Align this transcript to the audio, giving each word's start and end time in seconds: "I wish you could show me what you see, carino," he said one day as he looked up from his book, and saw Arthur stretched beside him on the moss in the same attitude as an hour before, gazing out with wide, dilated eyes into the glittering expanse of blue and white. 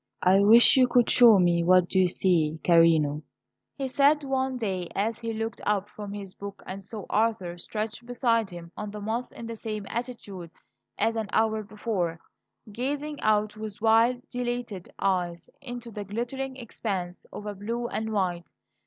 "I 0.23 0.39
wish 0.39 0.77
you 0.77 0.87
could 0.87 1.11
show 1.11 1.37
me 1.37 1.63
what 1.63 1.93
you 1.93 2.07
see, 2.07 2.57
carino," 2.63 3.21
he 3.77 3.87
said 3.87 4.23
one 4.23 4.57
day 4.57 4.87
as 4.95 5.19
he 5.19 5.31
looked 5.31 5.61
up 5.63 5.87
from 5.89 6.11
his 6.11 6.33
book, 6.33 6.63
and 6.65 6.81
saw 6.81 7.05
Arthur 7.07 7.59
stretched 7.59 8.03
beside 8.07 8.49
him 8.49 8.71
on 8.75 8.89
the 8.89 8.99
moss 8.99 9.31
in 9.31 9.45
the 9.45 9.55
same 9.55 9.85
attitude 9.87 10.49
as 10.97 11.15
an 11.15 11.29
hour 11.31 11.61
before, 11.61 12.19
gazing 12.71 13.21
out 13.21 13.55
with 13.55 13.79
wide, 13.79 14.27
dilated 14.27 14.91
eyes 14.97 15.51
into 15.61 15.91
the 15.91 16.03
glittering 16.03 16.55
expanse 16.55 17.27
of 17.31 17.43
blue 17.59 17.85
and 17.87 18.11
white. 18.11 18.45